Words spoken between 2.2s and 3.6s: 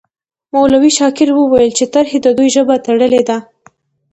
د دوی ژبه تړلې ده.